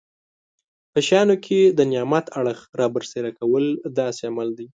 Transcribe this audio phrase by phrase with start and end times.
[0.91, 3.65] په شیانو کې د نعمت اړخ رابرسېره کول
[3.99, 4.67] داسې عمل دی.